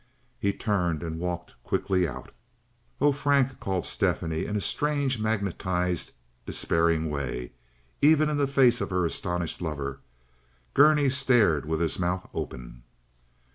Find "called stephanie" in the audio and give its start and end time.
3.59-4.45